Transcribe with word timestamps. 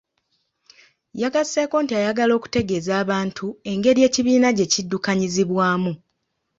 Yagasseeko 1.21 1.75
nti 1.83 1.93
ayagala 1.99 2.31
okutegeeza 2.35 2.93
abantu 3.03 3.45
engeri 3.71 3.99
ekibiina 4.07 4.49
gye 4.57 4.65
kiddukanyizibwamu. 4.73 5.93